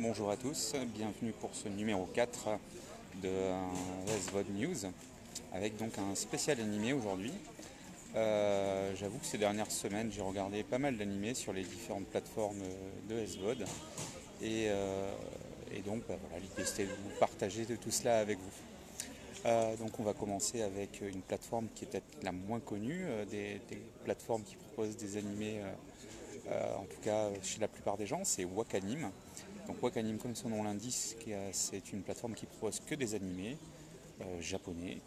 bonjour 0.00 0.30
à 0.30 0.36
tous, 0.36 0.74
bienvenue 0.94 1.32
pour 1.32 1.50
ce 1.52 1.68
numéro 1.68 2.06
4 2.14 2.48
de 3.22 3.28
SVOD 4.06 4.46
News 4.54 4.90
avec 5.52 5.76
donc 5.76 5.98
un 5.98 6.14
spécial 6.14 6.58
animé 6.58 6.94
aujourd'hui. 6.94 7.34
Euh, 8.16 8.94
j'avoue 8.96 9.18
que 9.18 9.26
ces 9.26 9.36
dernières 9.36 9.70
semaines 9.70 10.10
j'ai 10.10 10.22
regardé 10.22 10.62
pas 10.62 10.78
mal 10.78 10.96
d'animés 10.96 11.34
sur 11.34 11.52
les 11.52 11.64
différentes 11.64 12.06
plateformes 12.06 12.62
de 13.10 13.26
SVOD 13.26 13.66
et, 14.40 14.68
euh, 14.68 15.12
et 15.70 15.80
donc 15.80 16.02
bah, 16.08 16.16
voilà, 16.18 16.42
l'idée 16.42 16.64
c'était 16.64 16.84
de 16.84 16.96
vous 17.04 17.18
partager 17.18 17.66
de 17.66 17.76
tout 17.76 17.90
cela 17.90 18.20
avec 18.20 18.38
vous. 18.38 19.44
Euh, 19.44 19.76
donc 19.76 20.00
on 20.00 20.02
va 20.02 20.14
commencer 20.14 20.62
avec 20.62 21.02
une 21.02 21.20
plateforme 21.20 21.68
qui 21.74 21.84
est 21.84 21.88
peut-être 21.88 22.22
la 22.24 22.32
moins 22.32 22.60
connue 22.60 23.04
des, 23.30 23.60
des, 23.68 23.82
plateformes 24.04 24.44
qui 24.44 24.56
proposent 24.56 24.96
des 24.96 25.18
animés 25.18 25.60
en 26.48 26.84
tout 26.84 27.00
cas 27.02 27.28
chez 27.42 27.60
la 27.60 27.68
plupart 27.68 27.98
des 27.98 28.06
gens, 28.06 28.22
c'est 28.24 28.44
Wakanim. 28.44 29.10
Donc 29.66 29.82
Wakanim, 29.82 30.18
comme 30.18 30.34
son 30.34 30.48
nom 30.48 30.62
l'indique, 30.62 31.28
c'est 31.52 31.92
une 31.92 32.02
plateforme 32.02 32.34
qui 32.34 32.46
propose 32.46 32.80
que 32.80 32.94
des 32.94 33.14
animés 33.14 33.56
euh, 34.22 34.40
japonais 34.40 34.98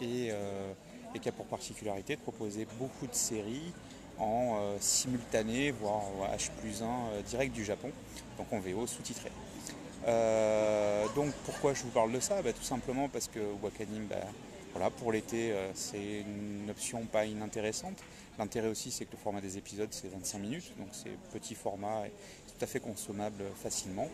euh, 0.00 0.72
et, 1.14 1.18
qui 1.18 1.28
a 1.28 1.32
pour 1.32 1.44
particularité 1.46 2.16
de 2.16 2.20
proposer 2.20 2.66
beaucoup 2.78 3.06
de 3.06 3.14
séries 3.14 3.72
en 4.18 4.56
euh, 4.60 4.76
simultané, 4.80 5.70
voire 5.72 6.04
H 6.34 6.50
plus 6.60 6.82
1 6.82 7.22
direct 7.26 7.54
du 7.54 7.64
Japon, 7.64 7.90
donc 8.38 8.52
en 8.52 8.60
VO 8.60 8.86
sous-titré. 8.86 9.30
donc 11.14 11.32
pourquoi 11.44 11.74
je 11.74 11.82
vous 11.82 11.90
parle 11.90 12.12
de 12.12 12.20
ça? 12.20 12.40
Bah, 12.42 12.52
Tout 12.52 12.62
simplement 12.62 13.08
parce 13.08 13.28
que 13.28 13.40
Wakanim, 13.62 14.06
bah, 14.06 14.16
voilà, 14.72 14.90
pour 14.90 15.12
l'été, 15.12 15.52
c'est 15.74 16.20
une 16.20 16.70
option 16.70 17.04
pas 17.06 17.26
inintéressante. 17.26 17.98
L'intérêt 18.38 18.68
aussi, 18.68 18.90
c'est 18.90 19.04
que 19.04 19.12
le 19.12 19.18
format 19.18 19.40
des 19.40 19.58
épisodes, 19.58 19.88
c'est 19.90 20.08
25 20.08 20.38
minutes, 20.38 20.72
donc 20.78 20.88
c'est 20.92 21.10
petit 21.32 21.54
format 21.54 22.06
et 22.06 22.10
tout 22.10 22.64
à 22.64 22.66
fait 22.66 22.80
consommable 22.80 23.44
facilement. 23.62 24.08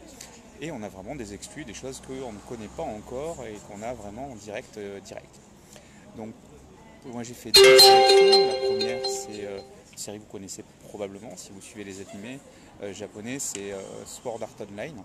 Et 0.61 0.73
on 0.73 0.83
a 0.83 0.89
vraiment 0.89 1.15
des 1.15 1.35
exclus, 1.35 1.65
des 1.65 1.75
choses 1.75 2.03
qu'on 2.05 2.33
ne 2.33 2.39
connaît 2.49 2.71
pas 2.77 2.83
encore 2.83 3.45
et 3.47 3.55
qu'on 3.69 3.81
a 3.83 3.95
vraiment 3.95 4.33
en 4.33 4.35
direct. 4.35 4.77
Euh, 4.77 4.99
direct. 5.01 5.35
Donc, 6.17 6.35
moi 7.07 7.23
j'ai 7.23 7.35
fait 7.35 7.53
deux 7.53 7.79
sélections. 7.79 8.49
La 8.49 8.55
première, 8.55 9.07
c'est 9.09 9.45
euh, 9.45 9.61
une 9.93 9.99
série 9.99 10.19
que 10.19 10.25
vous 10.25 10.33
connaissez 10.33 10.65
probablement 10.89 11.37
si 11.37 11.53
vous 11.53 11.61
suivez 11.61 11.85
les 11.85 12.01
animés 12.01 12.41
euh, 12.83 12.93
japonais, 12.93 13.39
c'est 13.39 13.73
Sword 14.05 14.43
Art 14.43 14.67
Online. 14.69 14.97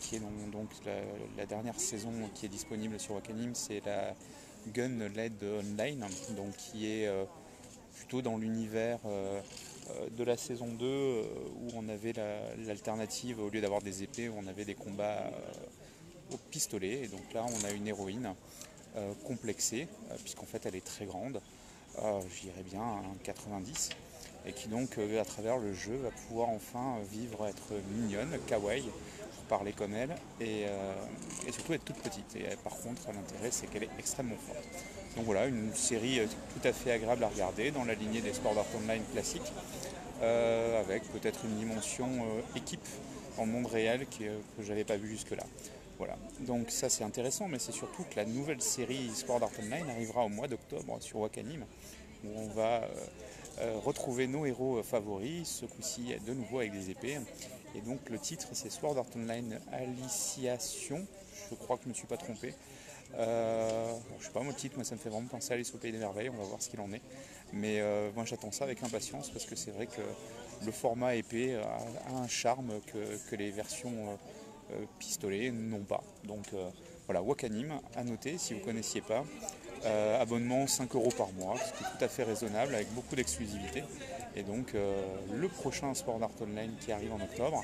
Qui 0.00 0.16
est 0.16 0.20
donc, 0.52 0.68
la, 1.36 1.46
dernière 1.46 1.78
saison 1.78 2.12
qui 2.34 2.46
est 2.46 2.48
disponible 2.48 2.98
sur 2.98 3.14
Wakanim, 3.14 3.54
c'est 3.54 3.84
la 3.86 4.14
Gun 4.72 5.08
Led 5.14 5.42
Online, 5.42 6.06
donc 6.36 6.56
qui 6.56 6.86
est 6.90 7.06
euh, 7.06 7.24
plutôt 7.96 8.22
dans 8.22 8.38
l'univers 8.38 8.98
euh, 9.04 9.40
euh, 9.90 10.08
de 10.10 10.24
la 10.24 10.36
saison 10.36 10.68
2 10.68 10.86
où 10.86 11.68
on 11.74 11.88
avait 11.88 12.14
l'alternative, 12.66 13.40
au 13.40 13.50
lieu 13.50 13.60
d'avoir 13.60 13.82
des 13.82 14.02
épées, 14.02 14.30
on 14.30 14.46
avait 14.46 14.64
des 14.64 14.74
combats 14.74 15.30
au 16.32 16.36
pistolet. 16.50 17.02
Et 17.04 17.08
donc 17.08 17.32
là, 17.34 17.44
on 17.46 17.64
a 17.64 17.70
une 17.70 17.86
héroïne 17.86 18.34
complexée, 19.24 19.88
puisqu'en 20.22 20.46
fait, 20.46 20.66
elle 20.66 20.76
est 20.76 20.84
très 20.84 21.04
grande. 21.04 21.40
J'irais 22.40 22.62
bien 22.62 22.82
à 22.82 23.02
90 23.24 23.90
et 24.46 24.52
qui 24.52 24.68
donc 24.68 24.98
à 24.98 25.24
travers 25.24 25.58
le 25.58 25.72
jeu 25.72 25.96
va 25.96 26.10
pouvoir 26.10 26.48
enfin 26.50 26.96
vivre, 27.10 27.46
être 27.46 27.72
mignonne, 27.96 28.38
kawaii, 28.46 28.84
parler 29.44 29.72
comme 29.72 29.94
elle 29.94 30.14
euh, 30.40 30.94
et, 31.46 31.52
surtout 31.52 31.74
être 31.74 31.84
toute 31.84 31.98
petite. 31.98 32.36
Et 32.36 32.46
euh, 32.46 32.56
par 32.62 32.76
contre, 32.76 33.02
l'intérêt, 33.06 33.50
c'est 33.50 33.66
qu'elle 33.68 33.84
est 33.84 33.90
extrêmement 33.98 34.36
forte. 34.36 34.64
Donc 35.16 35.26
voilà, 35.26 35.46
une 35.46 35.72
série 35.74 36.20
euh, 36.20 36.26
tout 36.26 36.66
à 36.66 36.72
fait 36.72 36.92
agréable 36.92 37.24
à 37.24 37.28
regarder 37.28 37.70
dans 37.70 37.84
la 37.84 37.94
lignée 37.94 38.20
des 38.20 38.32
sports 38.32 38.54
d'art 38.54 38.66
online 38.76 39.02
classiques, 39.12 39.52
avec 40.20 41.02
peut-être 41.12 41.44
une 41.44 41.56
dimension 41.56 42.08
équipe 42.56 42.86
en 43.36 43.44
monde 43.44 43.66
réel 43.66 44.06
que, 44.06 44.24
que 44.56 44.62
j'avais 44.62 44.84
pas 44.84 44.96
vu 44.96 45.10
jusque-là. 45.10 45.44
Voilà, 45.98 46.16
donc 46.40 46.70
ça 46.70 46.88
c'est 46.88 47.04
intéressant, 47.04 47.46
mais 47.46 47.58
c'est 47.58 47.72
surtout 47.72 48.04
que 48.04 48.16
la 48.16 48.24
nouvelle 48.24 48.62
série 48.62 49.10
Sport 49.14 49.42
Art 49.42 49.50
Online 49.60 49.90
arrivera 49.90 50.24
au 50.24 50.30
mois 50.30 50.48
d'octobre 50.48 50.96
sur 51.00 51.18
Wakanim, 51.18 51.64
où 52.24 52.28
on 52.36 52.48
va 52.48 52.88
retrouver 53.84 54.26
nos 54.26 54.46
héros 54.46 54.82
favoris, 54.82 55.48
ce 55.48 55.66
coup-ci 55.66 56.14
de 56.26 56.34
nouveau 56.34 56.58
avec 56.58 56.72
des 56.72 56.90
épées, 56.90 57.18
et 57.74 57.80
donc 57.80 58.08
le 58.10 58.18
titre 58.18 58.48
c'est 58.52 58.70
Sword 58.70 58.98
Art 58.98 59.06
Online 59.16 59.58
Aliciation. 59.72 61.06
Je 61.50 61.54
crois 61.54 61.76
que 61.76 61.82
je 61.84 61.88
ne 61.88 61.92
me 61.92 61.96
suis 61.96 62.06
pas 62.06 62.16
trompé. 62.16 62.54
Euh, 63.16 63.92
je 64.18 64.26
sais 64.26 64.32
pas, 64.32 64.40
mon 64.40 64.52
titre, 64.52 64.76
moi 64.76 64.84
ça 64.84 64.94
me 64.94 65.00
fait 65.00 65.08
vraiment 65.08 65.28
penser 65.28 65.52
à 65.52 65.54
Alice 65.54 65.72
au 65.74 65.78
Pays 65.78 65.92
des 65.92 65.98
Merveilles, 65.98 66.30
on 66.30 66.36
va 66.36 66.44
voir 66.44 66.60
ce 66.60 66.68
qu'il 66.68 66.80
en 66.80 66.92
est. 66.92 67.02
Mais 67.52 67.80
euh, 67.80 68.10
moi 68.14 68.24
j'attends 68.24 68.50
ça 68.50 68.64
avec 68.64 68.82
impatience 68.82 69.30
parce 69.30 69.44
que 69.44 69.54
c'est 69.54 69.70
vrai 69.70 69.86
que 69.86 70.02
le 70.64 70.72
format 70.72 71.14
épée 71.14 71.54
a, 71.54 72.14
un 72.16 72.26
charme 72.26 72.72
que, 72.86 73.36
les 73.36 73.50
versions 73.50 73.92
euh, 73.92 74.16
euh, 74.72 74.84
pistolets 74.98 75.50
n'ont 75.50 75.84
pas. 75.84 76.02
Donc 76.24 76.46
voilà, 77.06 77.22
Wakanim, 77.22 77.72
à 77.96 78.04
noter 78.04 78.38
si 78.38 78.54
vous 78.54 78.60
ne 78.60 78.64
connaissiez 78.64 79.00
pas. 79.00 79.24
abonnement 80.20 80.66
5 80.66 80.94
euros 80.94 81.12
par 81.16 81.30
mois, 81.32 81.56
ce 81.58 81.72
qui 81.72 81.84
est 81.84 81.98
tout 81.98 82.04
à 82.04 82.08
fait 82.08 82.24
raisonnable 82.24 82.74
avec 82.74 82.92
beaucoup 82.94 83.14
d'exclusivité. 83.14 83.82
Et 84.36 84.42
donc 84.42 84.74
euh, 84.74 85.00
le 85.32 85.48
prochain 85.48 85.94
Sport 85.94 86.22
Art 86.22 86.30
Online 86.40 86.72
qui 86.80 86.92
arrive 86.92 87.12
en 87.12 87.20
octobre. 87.20 87.62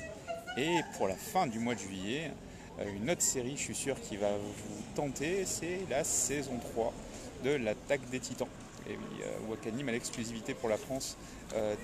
Et 0.57 0.79
pour 0.97 1.07
la 1.07 1.15
fin 1.15 1.47
du 1.47 1.59
mois 1.59 1.75
de 1.75 1.79
juillet, 1.79 2.31
euh, 2.79 2.85
une 2.95 3.09
autre 3.09 3.21
série, 3.21 3.55
je 3.57 3.63
suis 3.63 3.75
sûr, 3.75 3.99
qui 3.99 4.17
va 4.17 4.31
vous 4.31 4.83
tenter, 4.95 5.45
c'est 5.45 5.79
la 5.89 6.03
saison 6.03 6.57
3 6.73 6.93
de 7.43 7.51
l'attaque 7.51 8.09
des 8.09 8.19
titans. 8.19 8.47
Et 8.87 8.93
euh, 8.93 9.49
Wakanim 9.49 9.87
a 9.89 9.91
l'exclusivité 9.91 10.53
pour 10.53 10.69
la 10.69 10.77
France 10.77 11.17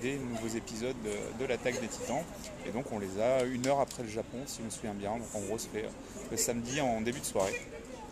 des 0.00 0.16
nouveaux 0.16 0.56
épisodes 0.56 0.96
de, 1.38 1.44
l'attaque 1.44 1.78
des 1.78 1.88
titans. 1.88 2.22
Et 2.66 2.70
donc 2.70 2.90
on 2.90 2.98
les 2.98 3.20
a 3.20 3.42
une 3.42 3.66
heure 3.66 3.80
après 3.80 4.02
le 4.02 4.08
Japon, 4.08 4.38
si 4.46 4.60
je 4.60 4.64
me 4.64 4.70
souviens 4.70 4.94
bien. 4.94 5.18
Donc 5.18 5.26
en 5.34 5.40
gros, 5.40 5.58
c'est 5.58 5.68
fait 5.68 5.84
le 6.30 6.36
samedi 6.38 6.80
en 6.80 7.02
début 7.02 7.20
de 7.20 7.24
soirée. 7.26 7.60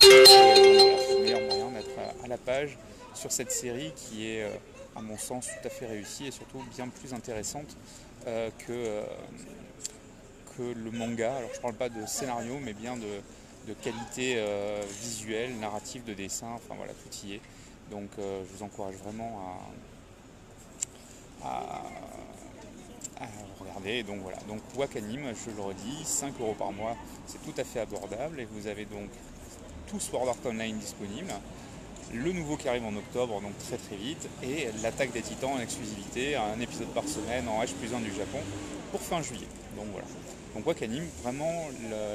C'est 0.03 0.09
le 0.09 1.23
meilleur 1.23 1.41
moyen 1.41 1.71
d'être 1.71 1.99
à 2.23 2.29
la 2.29 2.37
page 2.37 2.77
sur 3.15 3.33
cette 3.33 3.51
série 3.51 3.91
qui 3.97 4.29
est 4.29 4.47
à 4.97 5.03
mon 5.03 5.19
sens, 5.19 5.47
tout 5.47 5.67
à 5.67 5.71
fait 5.71 5.87
réussie 5.87 6.27
et 6.27 6.31
surtout 6.31 6.63
bien 6.75 6.89
plus 6.89 7.13
intéressante 7.13 7.77
euh, 8.27 8.51
que, 8.67 8.73
euh, 8.73 9.05
que 10.57 10.63
le 10.63 10.91
manga. 10.91 11.37
Alors 11.37 11.51
je 11.53 11.59
ne 11.59 11.63
parle 11.63 11.75
pas 11.75 11.89
de 11.89 12.05
scénario, 12.07 12.59
mais 12.63 12.73
bien 12.73 12.97
de, 12.97 13.07
qualité 13.75 14.35
euh, 14.37 14.83
visuelle, 15.01 15.59
narrative, 15.59 16.05
de 16.05 16.15
dessin, 16.15 16.49
enfin 16.55 16.75
voilà, 16.77 16.93
tout 16.93 17.27
y 17.27 17.35
est. 17.35 17.41
Donc 17.91 18.11
je 18.19 18.57
vous 18.57 18.65
encourage 18.65 18.97
vraiment 18.97 19.61
à, 21.45 21.83
regarder. 23.61 24.03
Donc 24.03 24.21
voilà, 24.23 24.39
donc 24.49 24.61
Wakanim, 24.77 25.33
je 25.35 25.51
le 25.55 25.63
redis, 25.63 26.05
5 26.05 26.35
euros 26.41 26.57
par 26.59 26.73
mois, 26.73 26.97
c'est 27.27 27.41
tout 27.45 27.55
à 27.61 27.63
fait 27.63 27.79
abordable 27.81 28.41
et 28.41 28.45
vous 28.45 28.67
avez 28.67 28.87
donc 28.87 29.09
tout 29.87 30.01
Sword 30.01 30.29
Art 30.29 30.37
Online 30.45 30.77
disponible 30.79 31.33
le 32.15 32.33
nouveau 32.33 32.57
qui 32.57 32.69
arrive 32.69 32.85
en 32.85 32.95
octobre, 32.97 33.41
donc 33.41 33.57
très 33.59 33.77
très 33.77 33.97
vite, 33.97 34.29
et 34.43 34.69
l'attaque 34.83 35.13
des 35.13 35.23
titans 35.23 35.53
en 35.53 35.61
exclusivité, 35.61 36.37
un 36.37 36.61
épisode 36.61 36.89
par 36.89 37.05
semaine 37.05 37.49
en 37.49 37.63
H 37.63 37.75
plus 37.75 37.95
1 37.95 38.01
du 38.01 38.15
Japon 38.15 38.39
pour 38.91 39.01
fin 39.01 39.23
juillet. 39.23 39.49
Donc 39.77 39.87
voilà. 39.93 40.07
Donc 40.55 40.67
Wakanim, 40.67 41.05
vraiment 41.23 41.69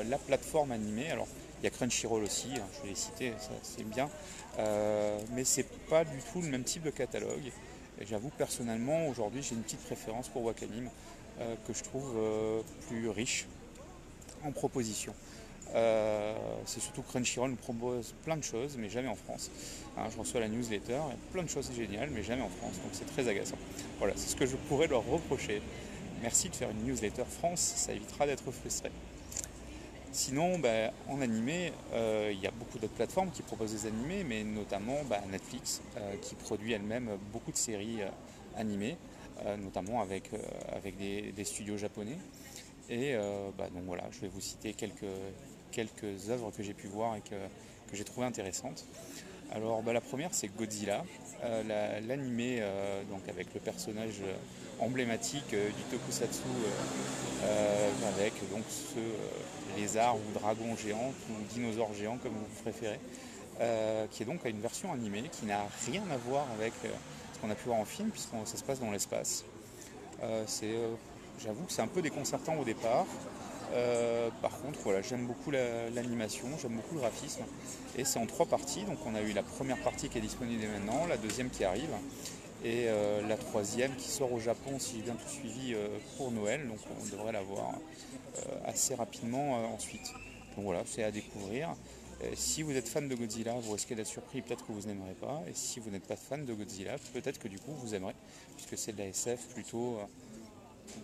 la, 0.09 0.17
plateforme 0.17 0.71
animée. 0.71 1.11
Alors 1.11 1.27
il 1.61 1.65
y 1.65 1.67
a 1.67 1.69
Crunchyroll 1.69 2.23
aussi, 2.23 2.49
hein, 2.55 2.65
je 2.75 2.81
vais 2.81 2.89
les 2.89 2.95
citer, 2.95 3.33
c'est 3.61 3.87
bien, 3.87 4.09
euh, 4.57 5.19
mais 5.33 5.43
c'est 5.43 5.67
pas 5.89 6.03
du 6.03 6.17
tout 6.31 6.41
le 6.41 6.47
même 6.47 6.63
type 6.63 6.81
de 6.81 6.89
catalogue. 6.89 7.51
J'avoue 8.09 8.31
personnellement 8.35 9.07
aujourd'hui 9.07 9.43
j'ai 9.43 9.53
une 9.53 9.61
petite 9.61 9.81
préférence 9.81 10.27
pour 10.27 10.43
Wakanim 10.43 10.89
euh, 11.39 11.55
que 11.67 11.73
je 11.73 11.83
trouve 11.83 12.13
euh, 12.17 12.61
plus 12.87 13.09
riche 13.09 13.45
en 14.43 14.51
propositions. 14.51 15.13
Euh, 15.73 16.33
c'est 16.65 16.81
surtout 16.81 17.01
Crunchyroll 17.01 17.51
nous 17.51 17.55
propose 17.55 18.13
plein 18.23 18.37
de 18.37 18.43
choses, 18.43 18.75
mais 18.77 18.89
jamais 18.89 19.07
en 19.07 19.15
France. 19.15 19.49
Hein, 19.97 20.07
je 20.11 20.17
reçois 20.17 20.39
la 20.41 20.49
newsletter, 20.49 20.95
a 20.95 21.15
plein 21.31 21.43
de 21.43 21.49
choses 21.49 21.71
géniales, 21.73 22.09
mais 22.11 22.23
jamais 22.23 22.41
en 22.41 22.49
France, 22.49 22.73
donc 22.73 22.91
c'est 22.91 23.05
très 23.05 23.27
agaçant. 23.27 23.57
Voilà, 23.99 24.13
c'est 24.15 24.29
ce 24.29 24.35
que 24.35 24.45
je 24.45 24.55
pourrais 24.67 24.87
leur 24.87 25.05
reprocher. 25.05 25.61
Merci 26.21 26.49
de 26.49 26.55
faire 26.55 26.69
une 26.69 26.83
newsletter 26.83 27.23
France, 27.25 27.73
ça 27.77 27.93
évitera 27.93 28.25
d'être 28.25 28.51
frustré. 28.51 28.91
Sinon, 30.11 30.59
bah, 30.59 30.91
en 31.07 31.21
animé, 31.21 31.71
euh, 31.93 32.31
il 32.33 32.39
y 32.41 32.47
a 32.47 32.51
beaucoup 32.51 32.77
d'autres 32.77 32.93
plateformes 32.93 33.31
qui 33.31 33.43
proposent 33.43 33.71
des 33.71 33.87
animés, 33.87 34.25
mais 34.25 34.43
notamment 34.43 34.97
bah, 35.09 35.21
Netflix, 35.31 35.81
euh, 35.95 36.15
qui 36.21 36.35
produit 36.35 36.73
elle-même 36.73 37.11
beaucoup 37.31 37.51
de 37.51 37.57
séries 37.57 37.99
animées, 38.57 38.97
notamment 39.57 40.01
avec, 40.01 40.29
des, 40.99 41.43
studios 41.45 41.77
japonais. 41.77 42.17
Et 42.89 43.15
bah, 43.57 43.69
donc 43.73 43.85
voilà, 43.85 44.03
je 44.11 44.19
vais 44.19 44.27
vous 44.27 44.41
citer 44.41 44.73
quelques, 44.73 45.05
quelques 45.71 46.29
œuvres 46.29 46.51
que 46.55 46.63
j'ai 46.63 46.73
pu 46.73 46.87
voir 46.87 47.15
et 47.15 47.21
que, 47.21 47.35
j'ai 47.93 48.05
trouvé 48.05 48.25
intéressantes. 48.25 48.85
Alors 49.53 49.81
bah, 49.81 49.91
la 49.91 49.99
première 49.99 50.33
c'est 50.33 50.47
Godzilla, 50.47 51.03
euh, 51.43 51.99
l'animé 52.07 52.59
euh, 52.61 53.01
avec 53.27 53.53
le 53.53 53.59
personnage 53.59 54.21
emblématique 54.79 55.53
euh, 55.53 55.69
du 55.69 55.83
tokusatsu 55.91 56.39
avec 58.15 58.33
donc 58.51 58.63
ce 58.69 59.79
lézard 59.79 60.15
ou 60.15 60.39
dragon 60.39 60.75
géant 60.77 61.11
ou 61.29 61.53
dinosaure 61.53 61.93
géant 61.93 62.17
comme 62.17 62.33
vous 62.33 62.61
préférez, 62.61 62.99
qui 64.11 64.23
est 64.23 64.25
donc 64.25 64.45
une 64.45 64.61
version 64.61 64.93
animée 64.93 65.23
qui 65.31 65.45
n'a 65.45 65.65
rien 65.87 66.03
à 66.11 66.17
voir 66.17 66.45
avec 66.57 66.73
ce 67.33 67.39
qu'on 67.39 67.49
a 67.49 67.55
pu 67.55 67.65
voir 67.65 67.79
en 67.79 67.85
film 67.85 68.09
puisque 68.09 68.29
ça 68.45 68.57
se 68.57 68.63
passe 68.63 68.79
dans 68.79 68.91
l'espace. 68.91 69.43
j'avoue 70.21 71.63
que 71.63 71.71
c'est 71.71 71.81
un 71.81 71.87
peu 71.87 72.01
déconcertant 72.01 72.55
au 72.57 72.63
départ. 72.63 73.05
Par 74.41 74.57
contre, 74.61 74.79
voilà, 74.83 75.01
j'aime 75.01 75.25
beaucoup 75.27 75.51
l'animation, 75.51 76.47
j'aime 76.61 76.75
beaucoup 76.75 76.95
le 76.95 77.01
graphisme. 77.01 77.43
Et 77.97 78.05
c'est 78.05 78.19
en 78.19 78.25
trois 78.25 78.45
parties. 78.45 78.83
Donc 78.83 78.99
on 79.05 79.15
a 79.15 79.21
eu 79.21 79.33
la 79.33 79.43
première 79.43 79.77
partie 79.77 80.09
qui 80.09 80.17
est 80.17 80.21
disponible 80.21 80.63
maintenant, 80.67 81.05
la 81.07 81.17
deuxième 81.17 81.49
qui 81.49 81.63
arrive, 81.63 81.91
et 82.63 82.87
la 83.27 83.37
troisième 83.37 83.95
qui 83.95 84.09
sort 84.09 84.31
au 84.31 84.39
Japon 84.39 84.77
si 84.77 84.97
j'ai 84.97 85.03
bien 85.03 85.15
tout 85.15 85.29
suivi 85.29 85.75
pour 86.17 86.31
Noël. 86.31 86.67
Donc 86.67 86.79
on 86.99 87.05
devrait 87.15 87.31
la 87.31 87.41
voir 87.41 87.73
assez 88.65 88.95
rapidement 88.95 89.73
ensuite. 89.73 90.11
Donc 90.55 90.65
voilà, 90.65 90.83
c'est 90.85 91.03
à 91.03 91.11
découvrir. 91.11 91.75
Euh, 92.23 92.31
si 92.35 92.61
vous 92.61 92.75
êtes 92.75 92.87
fan 92.87 93.07
de 93.07 93.15
Godzilla, 93.15 93.53
vous 93.53 93.71
risquez 93.71 93.95
d'être 93.95 94.07
surpris, 94.07 94.41
peut-être 94.41 94.65
que 94.65 94.71
vous 94.71 94.87
n'aimerez 94.87 95.15
pas. 95.15 95.41
Et 95.47 95.53
si 95.53 95.79
vous 95.79 95.89
n'êtes 95.89 96.05
pas 96.05 96.15
fan 96.15 96.45
de 96.45 96.53
Godzilla, 96.53 96.95
peut-être 97.13 97.39
que 97.39 97.47
du 97.47 97.57
coup 97.59 97.71
vous 97.73 97.95
aimerez, 97.95 98.15
puisque 98.55 98.77
c'est 98.77 98.93
de 98.93 98.99
la 98.99 99.07
SF 99.07 99.47
plutôt 99.53 99.97
euh, 99.97 100.05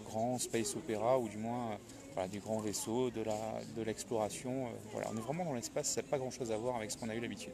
grand 0.05 0.37
space 0.37 0.75
opéra, 0.75 1.17
ou 1.17 1.27
du 1.27 1.37
moins 1.37 1.79
euh, 2.17 2.27
du 2.27 2.39
grand 2.39 2.59
vaisseau, 2.59 3.09
de 3.09 3.81
l'exploration. 3.83 4.65
De 4.65 4.71
voilà, 4.91 5.09
on 5.13 5.17
est 5.17 5.21
vraiment 5.21 5.45
dans 5.45 5.53
l'espace, 5.53 5.89
ça 5.89 6.01
n'a 6.01 6.07
pas 6.07 6.17
grand-chose 6.17 6.51
à 6.51 6.57
voir 6.57 6.75
avec 6.75 6.91
ce 6.91 6.97
qu'on 6.97 7.09
a 7.09 7.15
eu 7.15 7.19
l'habitude. 7.19 7.53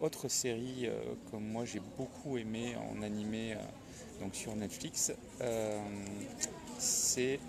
autre 0.00 0.28
série 0.28 0.88
comme 1.30 1.44
moi 1.44 1.64
j'ai 1.64 1.80
beaucoup 1.98 2.38
aimé 2.38 2.76
en 2.76 3.02
animé 3.02 3.56
donc 4.20 4.34
sur 4.34 4.54
Netflix, 4.54 5.12
c'est 6.78 7.40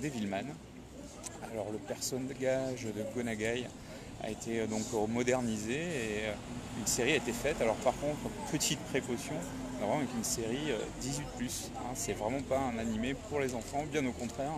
Devilman. 0.00 0.46
Alors 1.52 1.70
le 1.70 1.78
personnage 1.78 2.84
de 2.84 3.14
Gonagai 3.14 3.66
a 4.22 4.30
été 4.30 4.60
euh, 4.60 4.66
donc 4.66 4.82
modernisé 5.08 5.74
et 5.74 6.26
euh, 6.26 6.32
une 6.78 6.86
série 6.86 7.12
a 7.12 7.16
été 7.16 7.32
faite. 7.32 7.60
Alors 7.60 7.76
par 7.76 7.94
contre, 7.94 8.18
petite 8.50 8.80
précaution, 8.90 9.34
vraiment 9.84 10.00
avec 10.00 10.14
une 10.14 10.24
série 10.24 10.72
18+. 11.02 11.20
Euh, 11.40 11.46
hein, 11.76 11.92
c'est 11.94 12.12
vraiment 12.12 12.40
pas 12.42 12.58
un 12.58 12.78
animé 12.78 13.14
pour 13.14 13.40
les 13.40 13.54
enfants, 13.54 13.84
bien 13.90 14.04
au 14.06 14.12
contraire. 14.12 14.52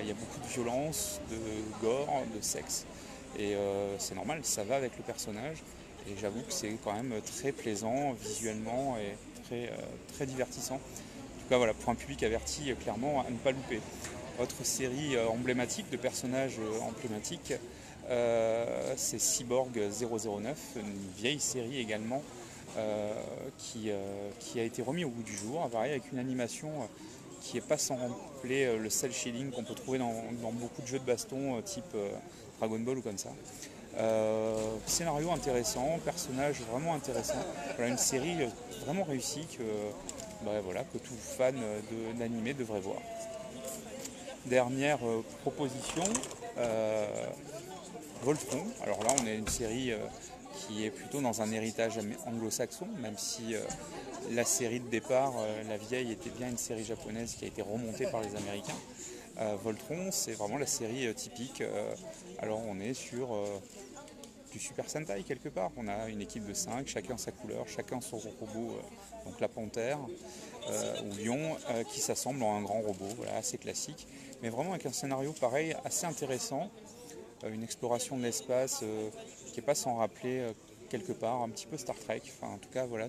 Il 0.00 0.06
y 0.06 0.12
a 0.12 0.14
beaucoup 0.14 0.38
de 0.38 0.46
violence, 0.46 1.20
de 1.28 1.36
gore, 1.80 2.22
de 2.32 2.40
sexe. 2.40 2.86
Et 3.36 3.56
c'est 3.98 4.14
normal, 4.14 4.38
ça 4.42 4.62
va 4.62 4.76
avec 4.76 4.96
le 4.96 5.02
personnage. 5.02 5.56
Et 6.06 6.12
j'avoue 6.20 6.40
que 6.42 6.52
c'est 6.52 6.70
quand 6.84 6.92
même 6.92 7.12
très 7.22 7.50
plaisant 7.50 8.12
visuellement 8.12 8.96
et 8.98 9.16
très, 9.42 9.72
très 10.14 10.24
divertissant. 10.24 10.76
En 10.76 11.42
tout 11.42 11.48
cas, 11.48 11.56
voilà, 11.56 11.74
pour 11.74 11.90
un 11.90 11.96
public 11.96 12.22
averti, 12.22 12.72
clairement, 12.80 13.24
à 13.26 13.30
ne 13.30 13.36
pas 13.38 13.50
louper. 13.50 13.80
Autre 14.40 14.64
série 14.64 15.14
euh, 15.14 15.28
emblématique 15.28 15.90
de 15.90 15.96
personnages 15.98 16.58
euh, 16.58 16.80
emblématiques, 16.80 17.52
euh, 18.08 18.94
c'est 18.96 19.20
Cyborg 19.20 19.78
009, 19.78 20.58
une 20.76 21.12
vieille 21.18 21.38
série 21.38 21.78
également 21.78 22.22
qui, 23.58 23.90
qui, 24.40 24.60
a 24.60 24.62
été 24.62 24.82
remis 24.82 25.04
au 25.04 25.10
bout 25.10 25.22
du 25.22 25.36
jour, 25.36 25.68
avec 25.74 26.10
une 26.12 26.18
animation 26.18 26.70
qui 27.40 27.56
n'est 27.56 27.62
pas 27.62 27.78
sans 27.78 27.96
rappeler 27.96 28.78
le 28.78 28.88
cel 28.88 29.12
shading 29.12 29.50
qu'on 29.50 29.64
peut 29.64 29.74
trouver 29.74 29.98
dans, 29.98 30.12
beaucoup 30.52 30.82
de 30.82 30.86
jeux 30.86 30.98
de 30.98 31.04
baston 31.04 31.60
type 31.62 31.96
Dragon 32.58 32.78
Ball 32.78 32.98
ou 32.98 33.02
comme 33.02 33.18
ça. 33.18 33.30
scénario 34.86 35.30
intéressant, 35.32 35.98
personnage 36.04 36.60
vraiment 36.70 36.94
intéressant. 36.94 37.44
Voilà, 37.76 37.90
une 37.90 37.98
série 37.98 38.36
vraiment 38.84 39.04
réussie 39.04 39.46
que, 39.58 39.64
bah, 40.44 40.60
voilà, 40.64 40.84
que 40.84 40.98
tout 40.98 41.14
fan 41.14 41.56
d'animé 42.18 42.54
devrait 42.54 42.80
voir. 42.80 42.98
Dernière 44.46 44.98
euh, 45.06 45.24
proposition, 45.42 46.02
euh, 46.58 47.06
Voltron. 48.22 48.64
Alors 48.82 49.02
là, 49.04 49.10
on 49.22 49.26
est 49.26 49.36
une 49.36 49.46
série 49.46 49.92
euh, 49.92 49.98
qui 50.66 50.84
est 50.84 50.90
plutôt 50.90 51.20
dans 51.20 51.42
un 51.42 51.50
héritage 51.50 51.98
anglo-saxon, 52.26 52.86
même 53.00 53.18
si 53.18 53.54
la 54.30 54.44
série 54.44 54.80
de 54.80 54.88
départ, 54.88 55.34
la 55.68 55.76
vieille, 55.76 56.12
était 56.12 56.30
bien 56.30 56.48
une 56.48 56.58
série 56.58 56.84
japonaise 56.84 57.34
qui 57.34 57.44
a 57.44 57.48
été 57.48 57.62
remontée 57.62 58.06
par 58.06 58.20
les 58.20 58.34
Américains. 58.36 58.76
Voltron, 59.62 60.10
c'est 60.10 60.32
vraiment 60.32 60.58
la 60.58 60.66
série 60.66 61.12
typique. 61.14 61.62
alors 62.38 62.60
on 62.68 62.78
est 62.80 62.94
sur 62.94 63.36
du 64.52 64.58
Super 64.58 64.88
Sentai 64.88 65.22
quelque 65.22 65.48
part. 65.48 65.70
On 65.76 65.88
a 65.88 66.08
une 66.08 66.20
équipe 66.20 66.46
de 66.46 66.54
5, 66.54 66.86
chacun 66.86 67.16
sa 67.16 67.32
couleur, 67.32 67.66
chacun 67.68 68.00
son 68.00 68.18
robot, 68.18 68.78
donc 69.26 69.40
la 69.40 69.48
panthère 69.48 69.98
ou 70.00 71.24
lion, 71.24 71.56
qui 71.92 72.00
s'assemble 72.00 72.42
en 72.42 72.56
un 72.56 72.62
grand 72.62 72.80
robot, 72.80 73.08
voilà, 73.16 73.36
assez 73.36 73.58
classique 73.58 74.06
mais 74.42 74.50
vraiment 74.50 74.72
avec 74.72 74.84
un 74.86 74.92
scénario 74.92 75.32
pareil, 75.32 75.74
assez 75.84 76.04
intéressant, 76.04 76.68
euh, 77.44 77.52
une 77.52 77.62
exploration 77.62 78.16
de 78.18 78.22
l'espace 78.22 78.80
euh, 78.82 79.08
qui 79.52 79.60
pas 79.60 79.74
sans 79.74 79.96
rappeler 79.96 80.40
euh, 80.40 80.52
quelque 80.90 81.12
part 81.12 81.42
un 81.42 81.48
petit 81.48 81.66
peu 81.66 81.76
Star 81.76 81.96
Trek. 81.96 82.22
En 82.42 82.58
tout 82.58 82.68
cas, 82.70 82.86
voilà, 82.86 83.06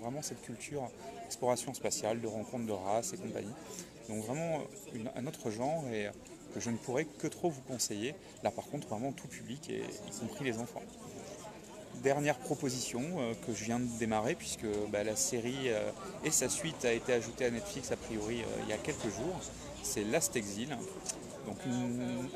vraiment 0.00 0.22
cette 0.22 0.42
culture 0.42 0.88
exploration 1.26 1.74
spatiale, 1.74 2.20
de 2.20 2.26
rencontres 2.26 2.66
de 2.66 2.72
races 2.72 3.12
et 3.12 3.16
compagnie. 3.16 3.52
Donc 4.08 4.24
vraiment 4.24 4.60
un 5.16 5.26
autre 5.26 5.50
genre 5.50 5.84
et 5.88 6.08
que 6.54 6.60
je 6.60 6.70
ne 6.70 6.76
pourrais 6.76 7.04
que 7.04 7.26
trop 7.26 7.50
vous 7.50 7.60
conseiller. 7.62 8.14
Là, 8.42 8.50
par 8.50 8.66
contre, 8.66 8.86
vraiment 8.88 9.12
tout 9.12 9.26
public, 9.26 9.68
et, 9.68 9.80
y 9.80 10.18
compris 10.20 10.44
les 10.44 10.58
enfants. 10.58 10.82
Dernière 12.02 12.38
proposition 12.38 13.02
que 13.46 13.52
je 13.52 13.64
viens 13.64 13.80
de 13.80 13.98
démarrer, 13.98 14.36
puisque 14.36 14.66
bah, 14.92 15.02
la 15.02 15.16
série 15.16 15.70
et 16.24 16.30
sa 16.30 16.48
suite 16.48 16.84
a 16.84 16.92
été 16.92 17.12
ajoutée 17.12 17.46
à 17.46 17.50
Netflix 17.50 17.90
a 17.90 17.96
priori 17.96 18.42
il 18.62 18.68
y 18.68 18.72
a 18.72 18.78
quelques 18.78 19.10
jours 19.16 19.40
c'est 19.86 20.04
Last 20.04 20.34
Exile, 20.34 20.76
donc 21.46 21.58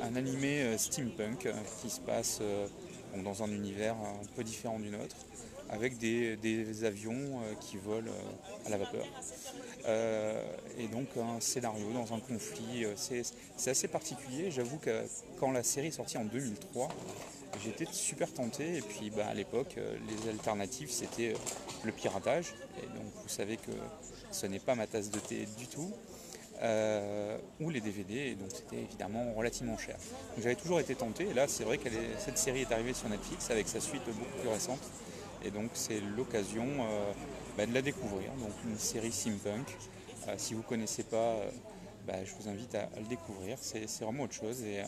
un 0.03 0.15
animé 0.15 0.63
euh, 0.63 0.79
steampunk 0.79 1.47
euh, 1.47 1.53
qui 1.83 1.91
se 1.91 2.01
passe 2.01 2.39
euh, 3.15 3.23
dans 3.23 3.43
un 3.43 3.49
univers 3.49 3.95
un 3.95 4.27
peu 4.37 4.45
différent 4.45 4.79
du 4.79 4.91
nôtre, 4.91 5.17
avec 5.69 5.99
des, 5.99 6.85
avions 6.85 7.41
qui 7.61 7.77
volent 7.77 8.11
à 8.67 8.71
la 8.71 8.77
vapeur. 8.77 9.07
et 10.79 10.89
donc 10.89 11.07
un 11.17 11.41
scénario 11.41 11.93
dans 11.93 12.13
un 12.13 12.19
conflit, 12.19 12.87
c'est 12.97 13.71
assez 13.71 13.87
particulier. 13.87 14.51
J'avoue 14.51 14.79
que 14.79 15.05
quand 15.39 15.53
la 15.53 15.63
série 15.63 15.89
est 15.89 15.93
sortie 15.93 16.19
en 16.19 16.25
2003, 16.25 16.89
j'étais 17.63 17.87
super 17.93 18.33
tenté. 18.33 18.79
Et 18.79 18.83
puis 18.83 19.11
bah, 19.11 19.29
à 19.29 19.35
l'époque, 19.35 19.77
les 19.77 20.29
alternatives 20.29 20.91
c'était 20.91 21.35
le 21.85 21.93
piratage. 21.93 22.55
Et 22.83 22.87
donc 22.87 23.07
vous 23.23 23.29
savez 23.29 23.57
que 23.57 23.71
ce 24.33 24.47
n'est 24.47 24.59
pas 24.59 24.75
ma 24.75 24.89
tasse 24.89 25.11
de 25.11 25.21
thé 25.21 25.47
du 25.57 25.69
tout. 25.69 25.93
Euh, 26.63 27.39
ou 27.59 27.71
les 27.71 27.81
DVD, 27.81 28.15
et 28.15 28.35
donc 28.35 28.51
c'était 28.51 28.83
évidemment 28.83 29.33
relativement 29.33 29.79
cher. 29.79 29.97
j'avais 30.37 30.57
toujours 30.57 30.79
été 30.79 30.95
tenté, 30.95 31.27
et 31.31 31.33
là 31.33 31.49
c'est 31.49 31.65
vrai 31.65 31.79
que 31.79 31.89
cette 32.19 32.37
série 32.37 32.61
est 32.61 32.73
arrivée 32.73 32.93
sur 32.93 33.09
Netflix 33.09 33.51
avec 33.51 33.67
sa 33.67 33.81
suite 33.81 34.03
beaucoup 34.05 34.39
plus 34.41 34.49
récente, 34.51 34.81
et 35.43 35.51
donc 35.51 35.71
c'est 35.73 36.01
l'occasion 36.19 36.67
euh, 36.67 37.13
bah, 37.57 37.65
de 37.65 37.73
la 37.73 37.81
découvrir. 37.81 38.31
Donc 38.33 38.53
une 38.69 38.79
série 38.79 39.11
simpunk. 39.11 39.75
Euh, 40.29 40.35
si 40.37 40.53
vous 40.53 40.61
ne 40.61 40.67
connaissez 40.67 41.03
pas, 41.03 41.37
bah, 42.07 42.23
je 42.25 42.33
vous 42.35 42.51
invite 42.51 42.75
à, 42.75 42.91
le 42.99 43.07
découvrir. 43.07 43.57
C'est 43.61 43.87
vraiment 44.01 44.25
autre 44.25 44.35
chose 44.35 44.63
et, 44.63 44.83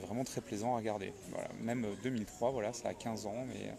vraiment 0.00 0.24
très 0.24 0.40
plaisant 0.40 0.74
à 0.74 0.78
regarder. 0.78 1.12
Même 1.60 1.86
2003, 2.02 2.50
voilà, 2.50 2.72
ça 2.72 2.88
a 2.88 2.94
15 2.94 3.26
ans, 3.26 3.44
mais 3.46 3.72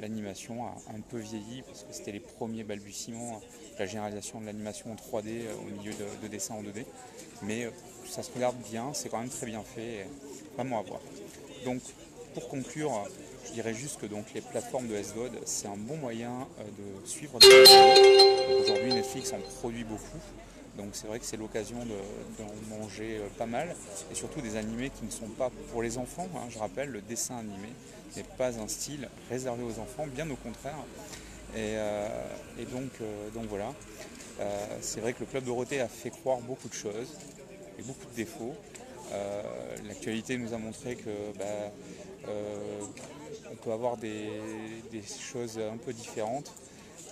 l'animation 0.00 0.66
a 0.66 0.74
un 0.94 1.00
peu 1.00 1.18
vieilli 1.18 1.62
parce 1.66 1.82
que 1.82 1.92
c'était 1.92 2.12
les 2.12 2.20
premiers 2.20 2.64
balbutiements 2.64 3.40
de 3.74 3.78
la 3.78 3.86
généralisation 3.86 4.40
de 4.40 4.46
l'animation 4.46 4.92
en 4.92 4.94
3D 4.94 5.26
euh, 5.26 5.54
au 5.56 5.78
milieu 5.78 5.92
de, 6.22 6.28
dessins 6.28 6.54
en 6.54 6.62
2D. 6.62 6.84
Mais 7.42 7.64
euh, 7.64 7.70
ça 8.06 8.22
se 8.22 8.30
regarde 8.32 8.56
bien, 8.70 8.92
c'est 8.94 9.08
quand 9.08 9.20
même 9.20 9.28
très 9.28 9.46
bien 9.46 9.62
fait, 9.62 10.06
vraiment 10.56 10.80
à 10.80 10.82
voir. 10.82 11.00
Donc 11.64 11.80
pour 12.34 12.48
conclure, 12.48 13.06
je 13.46 13.52
dirais 13.52 13.74
juste 13.74 14.00
que 14.00 14.06
donc, 14.06 14.24
les 14.34 14.40
plateformes 14.40 14.88
de 14.88 15.00
SVOD, 15.00 15.32
c'est 15.44 15.68
un 15.68 15.76
bon 15.76 15.96
moyen 15.96 16.48
euh, 16.58 16.64
de 17.02 17.06
suivre 17.06 17.38
des 17.38 17.46
Aujourd'hui 18.60 18.92
Netflix 18.92 19.32
en 19.32 19.40
produit 19.60 19.84
beaucoup. 19.84 20.18
Donc 20.76 20.88
c'est 20.92 21.06
vrai 21.06 21.20
que 21.20 21.24
c'est 21.24 21.36
l'occasion 21.36 21.76
d'en 22.38 22.76
manger 22.76 23.20
pas 23.38 23.46
mal, 23.46 23.74
et 24.10 24.14
surtout 24.14 24.40
des 24.40 24.56
animés 24.56 24.90
qui 24.90 25.04
ne 25.04 25.10
sont 25.10 25.28
pas 25.28 25.50
pour 25.70 25.82
les 25.82 25.98
enfants. 25.98 26.28
Hein. 26.34 26.48
je 26.50 26.58
rappelle, 26.58 26.90
le 26.90 27.00
dessin 27.00 27.36
animé 27.38 27.68
n'est 28.16 28.24
pas 28.36 28.58
un 28.58 28.68
style 28.68 29.08
réservé 29.30 29.62
aux 29.62 29.78
enfants, 29.80 30.06
bien 30.06 30.28
au 30.30 30.36
contraire. 30.36 30.76
Et, 31.54 31.76
euh, 31.76 32.08
donc, 32.72 32.90
euh, 33.00 33.30
donc, 33.30 33.44
voilà, 33.44 33.72
euh, 34.40 34.66
c'est 34.80 35.00
vrai 35.00 35.12
que 35.12 35.20
le 35.20 35.26
Club 35.26 35.44
Dorothée 35.44 35.80
a 35.80 35.88
fait 35.88 36.10
croire 36.10 36.38
beaucoup 36.38 36.68
de 36.68 36.74
choses 36.74 37.16
et 37.78 37.82
beaucoup 37.82 38.06
de 38.10 38.16
défauts. 38.16 38.54
L'actualité 39.86 40.36
nous 40.38 40.52
a 40.54 40.58
montré 40.58 40.96
que 40.96 41.10
bah, 41.38 41.70
on 42.26 43.54
peut 43.56 43.70
avoir 43.70 43.96
des, 43.96 44.40
choses 45.20 45.58
un 45.58 45.76
peu 45.76 45.92
différentes. 45.92 46.52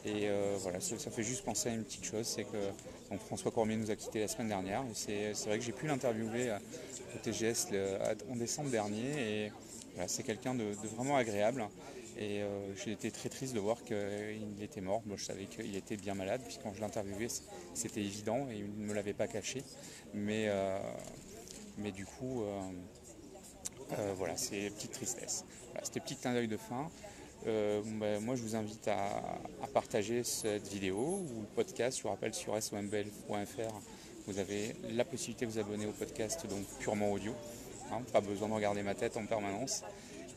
Et 0.04 0.28
voilà, 0.59 0.80
ça, 0.80 1.11
fait 1.11 1.23
juste 1.23 1.44
penser 1.44 1.68
à 1.68 1.73
une 1.73 1.85
petite 1.85 2.04
chose, 2.04 2.26
c'est 2.26 2.44
que 2.44 3.18
François 3.26 3.50
Cormier 3.50 3.76
nous 3.76 3.90
a 3.90 3.97
quitté 3.97 4.21
la 4.21 4.28
semaine 4.28 4.49
dernière. 4.49 4.82
C'est 4.94 5.32
vrai 5.47 5.59
que 5.59 5.64
j'ai 5.64 5.73
pu 5.73 5.87
l'interviewer 5.87 6.50
au 7.14 7.18
TGS 7.18 7.68
en 8.30 8.37
décembre 8.37 8.71
dernier. 8.71 9.44
Et 9.47 9.52
c'est 10.06 10.23
quelqu'un 10.23 10.54
de, 10.54 10.64
vraiment 10.97 11.16
agréable. 11.16 11.68
Et 12.18 12.42
euh, 12.42 12.75
j'ai 12.76 12.92
été 12.92 13.11
très 13.11 13.28
triste 13.28 13.54
de 13.54 13.61
voir 13.61 13.82
qu'il 13.85 14.62
était 14.62 14.80
mort. 14.80 15.02
Moi, 15.06 15.16
je 15.16 15.25
savais 15.25 15.47
qu'il 15.47 15.75
était 15.76 15.97
bien 15.97 16.14
malade, 16.14 16.42
puisque 16.44 16.62
quand 16.62 16.75
je 16.75 16.80
l'interviewais, 16.80 17.28
c'était 17.75 18.00
évident 18.00 18.49
et 18.50 18.56
il 18.56 18.80
ne 18.80 18.87
me 18.87 18.94
l'avait 18.94 19.14
pas 19.14 19.26
caché. 19.26 19.62
Mais, 20.12 20.47
euh, 20.49 20.78
mais 21.78 21.90
du 21.90 22.04
coup, 22.04 22.42
euh, 22.42 24.14
voilà, 24.16 24.37
c'est 24.37 24.71
petite 24.71 24.92
tristesse. 24.92 25.44
C'était 25.82 26.00
petit 26.00 26.16
clin 26.16 26.35
d'œil 26.35 26.49
de 26.49 26.59
fin. 26.59 26.90
Ben, 27.45 28.21
moi, 28.21 28.37
je 28.37 28.43
vous 28.43 28.57
invite 28.57 28.89
à, 28.89 29.39
partager 29.73 30.23
cette 30.23 30.69
vidéo 30.69 30.97
ou 30.97 31.41
le 31.41 31.47
podcast. 31.55 31.99
Je 31.99 32.03
vous 32.03 32.11
rappelle 32.11 32.35
sur 32.35 32.61
sombl.fr 32.63 33.81
Vous 34.27 34.39
avez 34.39 34.75
la 34.91 35.05
possibilité 35.05 35.47
de 35.47 35.51
vous 35.51 35.59
abonner 35.59 35.87
au 35.87 35.93
podcast 35.93 36.47
donc 36.47 36.65
purement 36.81 37.11
audio. 37.13 37.33
Hein, 37.93 38.03
pas 38.13 38.21
besoin 38.21 38.49
de 38.49 38.55
regarder 38.55 38.83
ma 38.83 38.95
tête 38.95 39.17
en 39.17 39.27
permanence. 39.27 39.83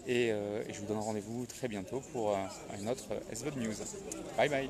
Et, 0.07 0.31
euh, 0.31 0.63
je 0.71 0.79
vous 0.79 0.85
donne 0.85 0.99
rendez-vous 0.99 1.45
très 1.45 1.67
bientôt 1.67 2.01
pour 2.11 2.31
euh, 2.31 2.37
une 2.79 2.89
autre 2.89 3.07
SVOD 3.33 3.57
News. 3.57 3.75
Bye 4.37 4.49
bye 4.49 4.69